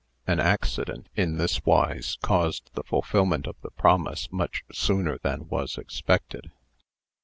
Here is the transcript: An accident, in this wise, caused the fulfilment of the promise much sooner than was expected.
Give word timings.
An 0.25 0.39
accident, 0.39 1.09
in 1.15 1.37
this 1.37 1.63
wise, 1.63 2.17
caused 2.23 2.71
the 2.73 2.81
fulfilment 2.81 3.45
of 3.45 3.55
the 3.61 3.69
promise 3.69 4.31
much 4.31 4.63
sooner 4.73 5.19
than 5.19 5.47
was 5.47 5.77
expected. 5.77 6.49